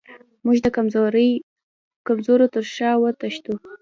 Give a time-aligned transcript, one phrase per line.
[0.45, 0.67] موږ د
[2.07, 3.53] کمزورو تر شا وتښتو.